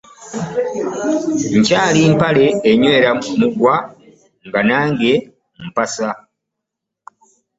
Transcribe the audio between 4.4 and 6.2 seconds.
nga nange mpasa!